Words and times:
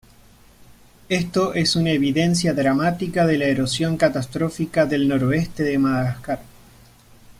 Esto 1.09 1.53
es 1.53 1.75
una 1.75 1.91
evidencia 1.91 2.55
dramática 2.55 3.27
de 3.27 3.37
la 3.37 3.45
erosión 3.45 3.97
catastrófica 3.97 4.87
del 4.87 5.07
noroeste 5.07 5.61
de 5.61 5.77
Madagascar. 5.77 6.39